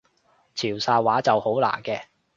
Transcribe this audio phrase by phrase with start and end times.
[0.55, 2.01] 潮汕話就好難嘅